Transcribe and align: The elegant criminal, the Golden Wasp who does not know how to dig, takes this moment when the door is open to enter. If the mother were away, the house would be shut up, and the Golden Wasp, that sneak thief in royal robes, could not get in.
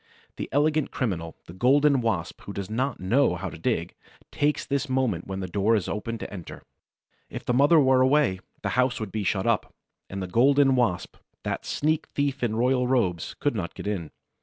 The 0.37 0.49
elegant 0.51 0.89
criminal, 0.89 1.35
the 1.45 1.53
Golden 1.53 2.01
Wasp 2.01 2.41
who 2.41 2.53
does 2.53 2.71
not 2.71 2.99
know 2.99 3.35
how 3.35 3.51
to 3.51 3.57
dig, 3.59 3.93
takes 4.31 4.65
this 4.65 4.89
moment 4.89 5.27
when 5.27 5.41
the 5.41 5.47
door 5.47 5.75
is 5.75 5.87
open 5.87 6.17
to 6.17 6.33
enter. 6.33 6.63
If 7.29 7.45
the 7.45 7.53
mother 7.53 7.79
were 7.79 8.01
away, 8.01 8.39
the 8.63 8.69
house 8.69 8.99
would 8.99 9.11
be 9.11 9.23
shut 9.23 9.45
up, 9.45 9.75
and 10.09 10.19
the 10.19 10.25
Golden 10.25 10.73
Wasp, 10.75 11.17
that 11.43 11.67
sneak 11.67 12.07
thief 12.15 12.41
in 12.41 12.55
royal 12.55 12.87
robes, 12.87 13.35
could 13.35 13.53
not 13.53 13.75
get 13.75 13.85
in. 13.85 14.09